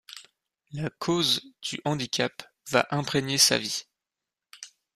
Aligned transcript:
La 0.71 0.89
cause 0.89 1.53
du 1.61 1.79
handicap 1.85 2.33
va 2.71 2.87
imprégner 2.89 3.37
sa 3.37 3.59
vie. 3.59 3.83